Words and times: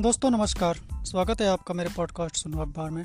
दोस्तों, 0.00 0.30
नमस्कार। 0.30 0.78
स्वागत 1.04 1.40
है 1.40 1.48
आपका 1.48 1.74
मेरे 1.74 1.90
पॉडकास्ट 1.96 2.36
सुनो 2.36 2.58
अखबार 2.58 2.90
में। 2.90 3.04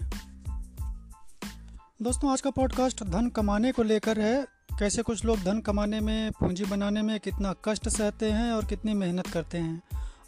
दोस्तों, 2.02 2.32
आज 2.32 2.42
का 2.42 2.50
पॉडकास्ट 2.50 3.04
धन 3.04 3.30
कमाने 3.30 3.72
को 3.72 3.84
लेकर 3.84 4.20
है। 4.20 4.46
कैसे 4.80 5.02
कुछ 5.02 5.26
लोग 5.26 5.40
धन 5.40 5.60
कमाने 5.60 6.00
में, 6.00 6.32
पूंजी 6.32 6.66
बनाने 6.66 7.02
में 7.02 7.20
कितना 7.20 7.54
कष्ट 7.66 7.90
सहते 7.90 8.32
हैं 8.32 8.52
और 8.52 8.66
कितनी 8.66 8.94
मेहनत 8.94 9.28
करते 9.28 9.58
हैं। 9.58 9.82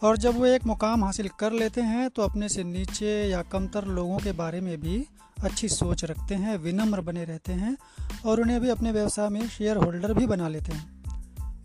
और 0.04 0.18
जब 0.18 0.38
वो 0.38 0.46
एक 0.46 0.66
मुकाम 0.66 1.04
हासिल 1.04 1.30
कर 1.40 1.52
लेते 1.52 1.82
हैं 1.82 2.10
तो 2.10 2.22
अपने 2.22 2.50
से 2.50 2.64
नीचे 2.64 3.30
या 3.30 3.42
कमतर 3.42 3.86
लोगों 3.86 4.18
के 4.18 4.32
बारे 4.32 4.62
में 4.62 4.82
भी 4.82 5.06
अच्छी 5.44 5.70
सोच 5.70 6.06
रखते 6.06 6.36
हैं, 6.36 6.58
विनम्र 6.58 7.02
बने 7.02 7.24
रहते 7.24 7.54
हैं 7.54 7.78
और 8.26 8.42
उन्हें 8.42 8.62
भी 8.62 8.70
अपने 8.70 8.92
व्यवसाय 8.92 9.30
में 9.30 9.48
शेयर 9.48 9.78
होल्डर 9.78 10.14
भी 10.14 10.28
बना 10.28 10.48
लेते 10.48 10.72
हैं। 10.72 11.04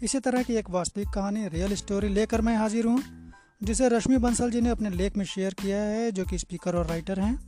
इसी 0.02 0.20
तरह 0.20 0.42
की 0.42 0.54
एक 0.54 0.70
वास्तविक 0.70 1.08
कहानी 1.08 1.48
रियल 1.48 1.74
स्टोरी 1.74 2.08
लेकर 2.08 2.40
मैं 2.40 2.56
हाजिर 2.56 2.86
हूँ। 2.86 3.19
जिसे 3.62 3.88
रश्मि 3.88 4.18
बंसल 4.18 4.50
जी 4.50 4.60
ने 4.60 4.70
अपने 4.70 4.90
लेख 4.90 5.16
में 5.16 5.24
शेयर 5.24 5.54
किया 5.54 5.78
है, 5.78 6.12
जो 6.12 6.24
कि 6.24 6.38
स्पीकर 6.38 6.76
और 6.76 6.86
राइटर 6.86 7.20
हैं। 7.20 7.38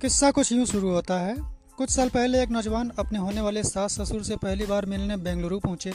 किस्सा 0.00 0.30
कुछ 0.30 0.52
यूँ 0.52 0.66
शुरू 0.66 0.90
होता 0.90 1.18
है। 1.20 1.36
कुछ 1.76 1.90
साल 1.90 2.08
पहले 2.08 2.42
एक 2.42 2.50
नौजवान 2.50 2.90
अपने 2.98 3.18
होने 3.18 3.40
वाले 3.40 3.62
सास 3.62 4.00
ससुर 4.00 4.22
से 4.22 4.36
पहली 4.36 4.66
बार 4.66 4.86
मिलने 4.86 5.16
बेंगलुरु 5.16 5.58
पहुँचे। 5.60 5.92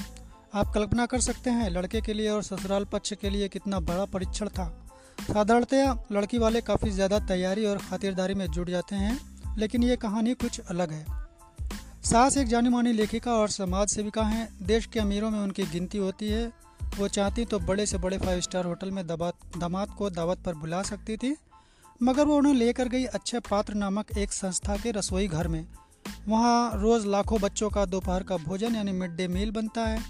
आप 0.54 0.72
कल्पना 0.74 1.06
कर 1.06 1.20
सकते 1.20 1.50
हैं, 1.50 1.70
लड़के 1.70 2.02
के 2.02 2.14
लिए 2.14 2.30
और 2.30 2.44
ससुराल 2.44 2.86
पक्ष 2.86 3.14
के 3.14 3.30
लिए 3.30 3.48
कितना 3.48 3.80
बड़ा 3.80 4.06
परीक्षण 4.06 4.48
था। 4.48 4.88
साधारणतया, 5.34 5.98
लड़की 6.12 6.38
वाले 6.38 6.62
काफ़ी 6.62 6.92
ज़्यादा 6.92 7.20
तैयारी 7.20 7.66
और 7.66 7.78
खातिरदारी 7.78 8.34
में 8.34 8.48
जुट 8.48 8.70
जाते 8.70 8.96
हैं, 8.96 9.20
लेकिन 9.58 9.84
ये 9.84 9.96
कहानी 9.96 10.34
कुछ 10.34 10.60
अलग 10.60 10.92
है। 10.92 11.06
सास 12.04 12.38
एक 12.38 12.48
जानी 12.48 12.70
मानी 12.70 12.94
लेखिका 12.94 13.34
और 13.34 13.50
समाज 13.50 13.88
सेविका 13.88 14.24
हैं। 14.24 14.48
देश 14.62 14.86
के 14.86 15.00
अमीरों 15.00 15.32
में 15.32 15.40
उनकी 15.40 15.64
गिनती 15.64 15.98
होती 15.98 16.30
है। 16.30 16.65
वो 16.98 17.08
चाहती 17.08 17.46
तो 17.46 17.60
बड़े 17.60 17.86
से 17.86 17.98
बड़े 17.98 18.18
फाइव 18.18 18.40
स्टार 18.42 18.66
होटल 18.66 18.92
में 18.92 19.06
दबात 19.08 19.58
दामाद 19.58 19.90
को 19.90 20.10
दावत 20.10 20.38
पर 20.38 20.54
बुला 20.54 20.82
सकती 20.84 21.18
थी, 21.18 21.36
मगर 22.04 22.26
वो 22.26 22.38
उन्हें 22.38 22.54
लेकर 22.54 22.88
गई 22.88 23.06
अच्छे 23.06 23.40
पात्र 23.40 23.74
नामक 23.74 24.18
एक 24.18 24.34
संस्था 24.34 24.78
के 24.78 24.92
रसोई 24.92 25.28
घर 25.28 25.48
में। 25.48 25.66
वहाँ 26.28 26.72
रोज़ 26.76 27.08
लाखों 27.08 27.40
बच्चों 27.42 27.70
का 27.70 27.86
दोपहर 27.86 28.24
का 28.24 28.38
भोजन 28.38 28.76
यानी 28.76 28.92
मिड 28.92 29.16
डे 29.16 29.28
मील 29.28 29.52
बनता 29.52 29.86
है। 29.86 30.02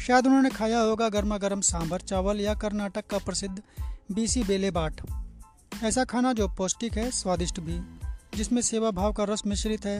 शायद 0.00 0.26
उन्होंने 0.26 0.50
खाया 0.50 0.80
होगा 0.80 1.08
गर्मा 1.08 1.38
गर्म 1.38 1.60
सांभर 1.60 2.00
चावल 2.00 2.40
या 2.40 2.54
कर्नाटक 2.54 3.06
का 3.06 3.18
प्रसिद्ध 3.18 3.62
बीसी 4.12 4.42
बेले 4.42 4.70
बाट। 4.70 5.00
ऐसा 5.82 6.04
खाना 6.04 6.32
जो 6.32 6.48
पौष्टिक 6.48 6.92
है, 6.92 7.10
स्वादिष्ट 7.10 7.60
भी, 7.60 7.80
जिसमें 8.36 8.62
सेवा 8.62 8.90
भाव 8.90 9.12
का 9.12 9.24
रस 9.24 9.42
मिश्रित 9.46 9.86
है। 9.86 9.98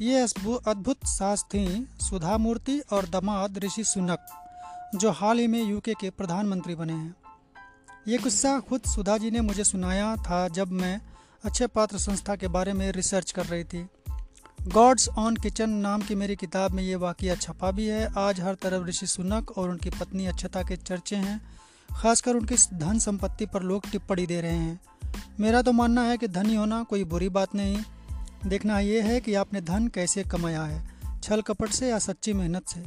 ये 0.00 0.20
अद्भुत 0.20 1.06
सास 1.06 1.44
थी 1.44 1.88
सुधा 2.00 2.36
मूर्ति 2.38 2.78
और 2.92 3.08
दमाद 3.08 3.58
ऋषि 3.58 3.84
सुनक। 3.84 4.26
जो 4.94 5.10
हाल 5.10 5.38
ही 5.38 5.46
में 5.46 5.62
यूके 5.62 5.94
के 5.94 6.10
प्रधानमंत्री 6.10 6.74
बने 6.74 6.92
हैं। 6.92 7.14
ये 8.08 8.18
किस्सा 8.18 8.60
खुद 8.60 8.82
सुधा 8.82 9.18
जी 9.18 9.30
ने 9.30 9.40
मुझे 9.40 9.64
सुनाया 9.64 10.16
था 10.16 10.48
जब 10.48 10.70
मैं 10.72 11.00
अच्छे 11.44 11.66
पात्र 11.66 11.98
संस्था 11.98 12.36
के 12.36 12.48
बारे 12.48 12.72
में 12.72 12.92
रिसर्च 12.92 13.30
कर 13.30 13.46
रही 13.46 13.64
थी। 13.64 13.86
गॉड्स 14.68 15.08
ऑन 15.08 15.36
किचन 15.36 15.70
नाम 15.70 16.02
की 16.02 16.14
मेरी 16.14 16.36
किताब 16.36 16.70
में 16.70 16.82
ये 16.82 16.94
वाक़ 16.94 17.34
छपा 17.34 17.70
भी 17.70 17.86
है। 17.86 18.12
आज 18.18 18.40
हर 18.40 18.54
तरफ़ 18.54 18.86
ऋषि 18.86 19.06
सुनक 19.06 19.50
और 19.58 19.70
उनकी 19.70 19.90
पत्नी 19.90 20.26
अच्छता 20.26 20.62
के 20.62 20.76
चर्चे 20.76 21.16
हैं, 21.16 21.40
खासकर 21.96 22.36
उनकी 22.36 22.56
धन 22.74 22.98
संपत्ति 22.98 23.46
पर 23.46 23.62
लोग 23.62 23.90
टिप्पणी 23.90 24.26
दे 24.26 24.40
रहे 24.40 24.56
हैं। 24.56 24.80
मेरा 25.40 25.62
तो 25.62 25.72
मानना 25.72 26.02
है 26.02 26.16
कि 26.16 26.28
धनी 26.28 26.54
होना 26.54 26.82
कोई 26.82 27.04
बुरी 27.04 27.28
बात 27.28 27.54
नहीं। 27.54 27.82
देखना 28.46 28.80
यह 28.80 29.04
है 29.04 29.20
कि 29.20 29.34
आपने 29.34 29.60
धन 29.60 29.88
कैसे 29.88 30.24
कमाया 30.24 30.62
है, 30.62 30.82
छल 31.22 31.40
कपट 31.40 31.68
से 31.68 31.88
या 31.88 31.98
सच्ची 31.98 32.32
मेहनत 32.32 32.68
से। 32.68 32.84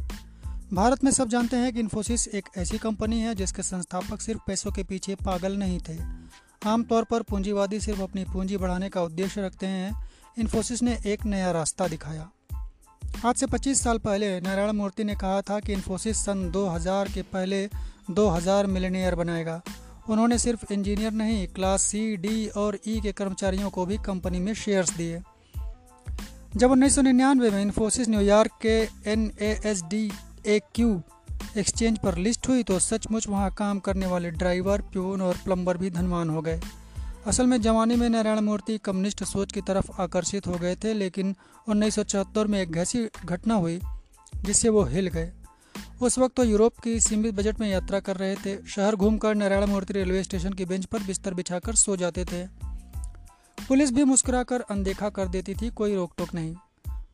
भारत 0.73 1.03
में 1.03 1.11
सब 1.11 1.29
जानते 1.29 1.57
हैं 1.57 1.73
कि 1.73 1.79
इन्फोसिस 1.79 2.27
एक 2.27 2.49
ऐसी 2.57 2.77
कंपनी 2.77 3.19
है 3.19 3.35
जिसके 3.35 3.63
संस्थापक 3.63 4.21
सिर्फ़ 4.21 4.41
पैसों 4.47 4.71
के 4.71 4.83
पीछे 4.83 5.15
पागल 5.15 5.57
नहीं 5.57 5.79
थे। 5.89 5.97
आमतौर 6.69 7.03
पर 7.03 7.21
पूंजीवादी 7.21 7.79
सिर्फ़ 7.79 8.01
अपनी 8.01 8.23
पूंजी 8.23 8.57
बढ़ाने 8.57 8.89
का 8.89 9.01
उद्देश्य 9.01 9.41
रखते 9.41 9.65
हैं। 9.65 10.11
इन्फोसिस 10.39 10.83
ने 10.83 10.99
एक 11.05 11.25
नया 11.25 11.51
रास्ता 11.51 11.87
दिखाया। 11.87 12.29
आज 13.25 13.35
से 13.35 13.45
25 13.45 13.81
साल 13.81 13.97
पहले 13.97 14.41
नारायण 14.41 14.71
मूर्ति 14.71 15.03
ने 15.03 15.15
कहा 15.15 15.41
था 15.41 15.59
कि 15.59 15.73
इन्फोसिस 15.73 16.17
सन 16.17 16.51
2000 16.51 17.07
के 17.07 17.21
पहले 17.21 17.69
2000 18.11 18.67
मिलीनियर 18.67 19.15
बनाएगा। 19.15 19.61
उन्होंने 20.09 20.37
सिर्फ़ 20.37 20.73
इंजीनियर 20.73 21.11
नहीं, 21.11 21.47
क्लास 21.47 21.81
सी, 21.81 22.17
डी 22.17 22.47
और 22.47 22.79
ई 22.87 23.01
के 23.01 23.11
कर्मचारियों 23.11 23.69
को 23.69 23.85
भी 23.85 23.97
कंपनी 23.97 24.39
में 24.39 24.53
शेयर्स 24.53 24.93
दिए। 24.93 25.21
जब 26.55 26.71
उन्नीस 26.71 26.95
सौ 26.95 27.01
निन्यानवे 27.01 27.49
में 27.49 27.61
इन्फोसिस 27.61 28.09
न्यूयॉर्क 28.09 28.51
के 28.61 28.83
एनएएसडी 29.11 30.11
डी 30.47 30.59
क्यू 30.59 31.01
एक्सचेंज 31.57 31.99
पर 31.99 32.17
लिस्ट 32.17 32.47
हुई 32.47 32.63
तो 32.63 32.79
सचमुच 32.79 33.27
वहाँ 33.27 33.51
काम 33.51 33.79
करने 33.79 34.05
वाले 34.05 34.31
ड्राइवर, 34.31 34.81
प्यून 34.81 35.21
और 35.21 35.37
प्लम्बर 35.37 35.77
भी 35.77 35.89
धनवान 35.89 36.29
हो 36.29 36.41
गए। 36.41 36.61
असल 37.25 37.45
में 37.45 37.61
जवानी 37.61 37.95
में 37.95 38.09
नारायण 38.09 38.39
मूर्ति 38.39 38.77
कम्युनिस्ट 38.77 39.23
सोच 39.23 39.51
की 39.51 39.61
तरफ़ 39.61 40.01
आकर्षित 40.01 40.47
हो 40.47 40.53
गए 40.53 40.75
थे, 40.75 40.93
लेकिन 40.93 41.35
उन्नीस 41.69 41.95
सौ 41.95 42.03
चौहत्तर 42.03 42.47
में 42.47 42.61
एक 42.61 42.77
ऐसी 42.77 43.09
घटना 43.25 43.53
हुई, 43.53 43.79
जिससे 44.35 44.69
वो 44.69 44.83
हिल 44.83 45.07
गए। 45.07 45.33
उस 46.01 46.19
वक्त 46.19 46.35
तो 46.35 46.43
यूरोप 46.43 46.79
की 46.79 46.99
सीमित 46.99 47.35
बजट 47.35 47.59
में 47.59 47.69
यात्रा 47.69 47.99
कर 47.99 48.17
रहे 48.17 48.35
थे। 48.35 48.67
शहर 48.67 48.95
घूमकर 48.95 49.35
नारायण 49.35 49.65
मूर्ति 49.65 49.93
रेलवे 49.93 50.23
स्टेशन 50.23 50.53
की 50.53 50.65
बेंच 50.65 50.85
पर 50.85 51.03
बिस्तर 51.03 51.33
बिछाकर 51.33 51.75
सो 51.75 51.95
जाते 51.95 52.25
थे। 52.25 52.47
पुलिस 53.67 53.91
भी 53.91 54.03
मुस्कुराकर 54.03 54.61
अनदेखा 54.61 55.09
कर 55.09 55.27
देती 55.27 55.55
थी, 55.55 55.69
कोई 55.69 55.95
रोक 55.95 56.13
टोक 56.17 56.33
नहीं। 56.33 56.55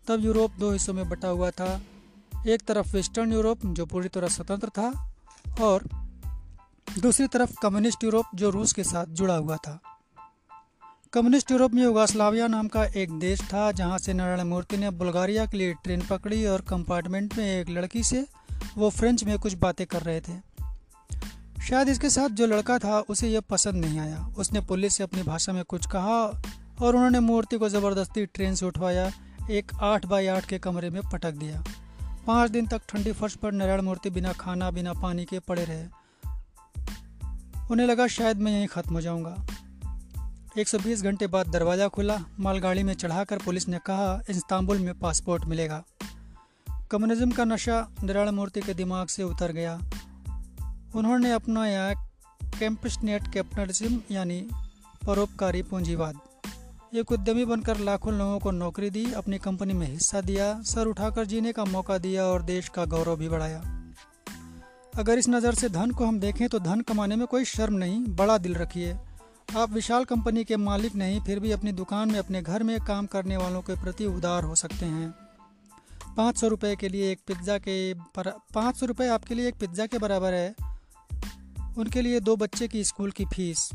तब 0.07 0.25
यूरोप 0.25 0.51
दो 0.59 0.71
हिस्सों 0.71 0.93
में 0.93 1.09
बटा 1.09 1.27
हुआ 1.27 1.51
था। 1.51 1.81
एक 2.47 2.61
तरफ़ 2.61 2.95
वेस्टर्न 2.95 3.33
यूरोप, 3.33 3.65
जो 3.65 3.85
पूरी 3.85 4.07
तरह 4.07 4.27
स्वतंत्र 4.27 4.69
था, 4.69 5.13
और 5.61 5.83
दूसरी 6.99 7.27
तरफ़ 7.27 7.55
कम्युनिस्ट 7.61 8.03
यूरोप, 8.03 8.25
जो 8.35 8.49
रूस 8.49 8.73
के 8.73 8.83
साथ 8.83 9.05
जुड़ा 9.05 9.35
हुआ 9.35 9.55
था। 9.55 9.81
कम्युनिस्ट 11.13 11.51
यूरोप 11.51 11.73
में 11.73 11.83
युगास्लाविया 11.83 12.47
नाम 12.47 12.67
का 12.67 12.85
एक 12.85 13.19
देश 13.19 13.41
था, 13.41 13.71
जहाँ 13.71 13.97
से 13.97 14.13
नारायण 14.13 14.47
मूर्ति 14.47 14.77
ने 14.77 14.89
बुल्गारिया 14.89 15.45
के 15.45 15.57
लिए 15.57 15.73
ट्रेन 15.73 16.01
पकड़ी 16.09 16.45
और 16.45 16.61
कंपार्टमेंट 16.61 17.37
में 17.37 17.61
एक 17.61 17.69
लड़की 17.69 18.03
से, 18.03 18.25
वो 18.77 18.89
फ्रेंच 18.89 19.23
में 19.23 19.39
कुछ 19.39 19.53
बातें 19.53 19.87
कर 19.87 20.01
रहे 20.01 20.21
थे। 20.21 20.49
शायद 21.63 21.89
इसके 21.89 22.09
साथ 22.09 22.29
जो 22.29 22.47
लड़का 22.47 22.79
था, 22.79 22.99
उसे 22.99 23.29
यह 23.29 23.39
पसंद 23.39 23.85
नहीं 23.85 23.99
आया। 23.99 24.33
उसने 24.37 24.61
पुलिस 24.61 24.95
से 24.95 25.03
अपनी 25.03 25.23
भाषा 25.23 25.53
में 25.53 25.63
कुछ 25.63 25.85
कहा, 25.85 26.41
और 26.81 26.95
उन्होंने 26.95 27.19
मूर्ति 27.19 27.57
को 27.57 27.69
ज़बरदस्ती 27.69 28.25
ट्रेन 28.25 28.55
से 28.55 28.65
उठवाया, 28.65 29.11
एक 29.51 29.71
आठ 29.81 30.05
बाई 30.05 30.27
आठ 30.27 30.45
के 30.45 30.59
कमरे 30.59 30.89
में 30.89 31.01
पटक 31.13 31.31
दिया। 31.31 31.63
पाँच 32.27 32.51
दिन 32.51 32.67
तक 32.67 32.81
ठंडी 32.89 33.11
फर्श 33.11 33.35
पर 33.35 33.51
नारायण 33.51 33.81
मूर्ति 33.81 34.09
बिना 34.09 34.33
खाना, 34.33 34.71
बिना 34.71 34.93
पानी 34.93 35.25
के 35.25 35.39
पड़े 35.39 35.65
रहे। 35.65 35.85
उन्हें 37.71 37.87
लगा 37.87 38.07
शायद 38.07 38.37
मैं 38.37 38.51
यहीं 38.51 38.67
ख़त्म 38.67 38.93
हो 38.93 39.01
जाऊँगा। 39.01 39.45
120 40.57 41.03
घंटे 41.03 41.27
बाद 41.27 41.47
दरवाज़ा 41.47 41.87
खुला, 41.87 42.19
मालगाड़ी 42.39 42.83
में 42.83 42.93
चढ़ाकर 42.93 43.37
पुलिस 43.37 43.67
ने 43.67 43.77
कहा, 43.77 44.21
इस्तांबुल 44.29 44.77
में 44.77 44.99
पासपोर्ट 44.99 45.45
मिलेगा। 45.45 45.83
कम्युनिज्म 46.91 47.31
का 47.31 47.43
नशा 47.43 47.87
नारायण 48.03 48.29
मूर्ति 48.29 48.61
के 48.61 48.73
दिमाग 48.73 49.07
से 49.07 49.23
उतर 49.23 49.51
गया। 49.51 49.79
उन्होंने 50.95 51.31
अपना 51.31 51.67
यहाँ 51.67 52.09
कैंपसनेट 52.59 53.33
कैपिटलिज्म 53.33 54.01
यानी 54.11 54.47
परोपकारी 55.05 55.61
पूंजीवाद। 55.61 56.19
एक 56.91 57.11
उद्यमी 57.11 57.43
बनकर 57.45 57.77
लाखों 57.77 58.13
लोगों 58.13 58.37
को 58.39 58.51
नौकरी 58.51 58.89
दी, 58.89 59.03
अपनी 59.13 59.37
कंपनी 59.37 59.73
में 59.73 59.85
हिस्सा 59.87 60.21
दिया, 60.21 60.61
सर 60.61 60.87
उठाकर 60.87 61.25
जीने 61.25 61.51
का 61.51 61.65
मौका 61.65 61.97
दिया 61.97 62.23
और 62.23 62.41
देश 62.41 62.69
का 62.69 62.85
गौरव 62.85 63.15
भी 63.15 63.29
बढ़ाया। 63.29 63.59
अगर 64.93 65.17
इस 65.17 65.29
नज़र 65.29 65.53
से 65.53 65.69
धन 65.69 65.91
को 65.91 66.05
हम 66.05 66.19
देखें 66.19 66.47
तो 66.49 66.59
धन 66.59 66.81
कमाने 66.81 67.15
में 67.15 67.25
कोई 67.27 67.45
शर्म 67.45 67.73
नहीं, 67.73 67.99
बड़ा 68.05 68.37
दिल 68.37 68.55
रखिए। 68.55 68.97
आप 69.57 69.71
विशाल 69.71 70.03
कंपनी 70.03 70.43
के 70.43 70.57
मालिक 70.57 70.95
नहीं, 70.95 71.19
फिर 71.21 71.39
भी 71.39 71.51
अपनी 71.51 71.71
दुकान 71.73 72.11
में, 72.11 72.19
अपने 72.19 72.41
घर 72.41 72.63
में 72.63 72.79
काम 72.79 73.05
करने 73.05 73.37
वालों 73.37 73.61
के 73.61 73.75
प्रति 73.83 74.05
उदार 74.07 74.43
हो 74.43 74.55
सकते 74.55 74.85
हैं। 74.85 75.13
पाँच 76.17 76.37
सौ 76.37 76.47
रुपये 76.47 76.75
के 76.75 76.89
लिए 76.89 77.11
एक 77.11 77.19
पिज़्ज़ा 77.27 77.57
के 77.57 77.93
पाँच 77.93 78.75
सौ 78.75 78.85
रुपये 78.85 79.07
आपके 79.09 79.35
लिए 79.35 79.47
एक 79.47 79.59
पिज़्ज़ा 79.59 79.85
के 79.85 79.97
बराबर 79.97 80.33
है। 80.33 80.55
उनके 81.77 82.01
लिए 82.01 82.19
दो 82.19 82.35
बच्चे 82.35 82.67
की 82.67 82.83
स्कूल 82.83 83.11
की 83.11 83.25
फ़ीस। 83.25 83.69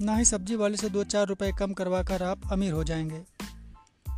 ना 0.00 0.16
ही 0.16 0.24
सब्ज़ी 0.24 0.56
वाले 0.56 0.76
से 0.76 0.88
दो 0.88 1.04
चार 1.04 1.26
रुपए 1.26 1.52
कम 1.52 1.72
करवा 1.72 2.02
कर 2.02 2.22
आप 2.22 2.52
अमीर 2.52 2.72
हो 2.72 2.84
जाएँगे। 2.84 3.24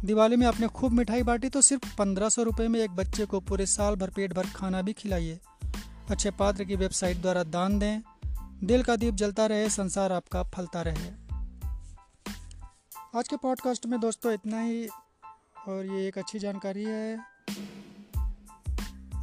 दिवाली 0.05 0.37
में 0.37 0.47
आपने 0.47 0.67
खूब 0.67 0.93
मिठाई 0.93 1.23
बांटी 1.23 1.49
तो 1.49 1.63
सिर्फ़ 1.63 1.97
पंद्रह 1.97 2.29
सौ 2.29 2.43
रुपये 2.43 2.69
में 2.69 2.81
एक 2.81 2.91
बच्चे 2.91 3.27
को 3.27 3.41
पूरे 3.41 3.67
साल 3.67 3.95
भर 3.95 4.11
पेट 4.11 4.33
भर 4.33 4.47
खाना 4.47 4.83
भी 4.83 4.93
खिलाइए। 4.93 5.41
अच्छे 6.11 6.31
पात्र 6.31 6.65
की 6.65 6.77
वेबसाइट 6.77 7.17
द्वारा 7.17 7.43
दान 7.43 7.79
दें। 7.79 8.01
दिल 8.67 8.83
का 8.83 8.97
दीप 8.97 9.15
जलता 9.15 9.47
रहे, 9.47 9.71
संसार 9.71 10.13
आपका 10.13 10.43
फलता 10.43 10.83
रहे। 10.83 11.11
आज 13.19 13.29
के 13.29 13.37
पॉडकास्ट 13.37 13.87
में 13.87 14.01
दोस्तों 14.01 14.33
इतना 14.33 14.61
ही, 14.61 14.89
और 15.69 15.87
ये 15.87 16.09
एक 16.09 16.19
अच्छी 16.19 16.39
जानकारी 16.39 16.85
है। 16.85 17.21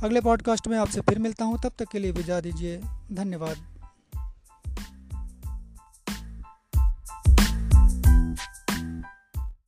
अगले 0.03 0.21
पॉडकास्ट 0.21 0.67
में 0.67 0.77
आपसे 0.77 1.01
फिर 1.01 1.19
मिलता 1.19 1.45
हूँ, 1.45 1.61
तब 1.63 1.71
तक 1.79 1.85
के 1.91 1.99
लिए 1.99 2.11
विजा 2.11 2.41
दीजिए। 2.41 2.81
धन्यवाद। 3.11 3.72